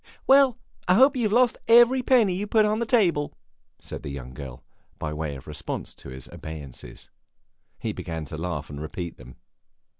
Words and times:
"Well, 0.25 0.57
I 0.87 0.95
hope 0.95 1.15
you 1.15 1.21
have 1.25 1.31
lost 1.31 1.59
every 1.67 2.01
penny 2.01 2.33
you 2.33 2.47
put 2.47 2.65
on 2.65 2.79
the 2.79 2.87
table!" 2.87 3.37
said 3.79 4.01
the 4.01 4.09
young 4.09 4.33
girl, 4.33 4.63
by 4.97 5.13
way 5.13 5.35
of 5.35 5.45
response 5.45 5.93
to 5.93 6.09
his 6.09 6.27
obeisances. 6.29 7.11
He 7.77 7.93
began 7.93 8.25
to 8.25 8.37
laugh 8.37 8.71
and 8.71 8.81
repeat 8.81 9.17
them. 9.17 9.35